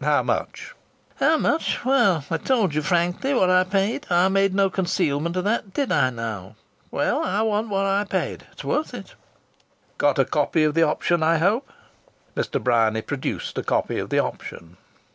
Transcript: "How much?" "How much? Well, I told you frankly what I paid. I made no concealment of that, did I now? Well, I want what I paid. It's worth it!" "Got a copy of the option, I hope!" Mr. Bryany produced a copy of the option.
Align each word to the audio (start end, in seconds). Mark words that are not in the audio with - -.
"How 0.00 0.22
much?" 0.22 0.74
"How 1.16 1.36
much? 1.36 1.84
Well, 1.84 2.24
I 2.30 2.38
told 2.38 2.74
you 2.74 2.80
frankly 2.80 3.34
what 3.34 3.50
I 3.50 3.62
paid. 3.62 4.06
I 4.08 4.28
made 4.28 4.54
no 4.54 4.70
concealment 4.70 5.36
of 5.36 5.44
that, 5.44 5.74
did 5.74 5.92
I 5.92 6.08
now? 6.08 6.56
Well, 6.90 7.22
I 7.22 7.42
want 7.42 7.68
what 7.68 7.84
I 7.84 8.04
paid. 8.04 8.46
It's 8.52 8.64
worth 8.64 8.94
it!" 8.94 9.14
"Got 9.98 10.18
a 10.18 10.24
copy 10.24 10.64
of 10.64 10.72
the 10.72 10.82
option, 10.84 11.22
I 11.22 11.36
hope!" 11.36 11.70
Mr. 12.34 12.58
Bryany 12.58 13.02
produced 13.02 13.58
a 13.58 13.62
copy 13.62 13.98
of 13.98 14.08
the 14.08 14.18
option. 14.18 14.78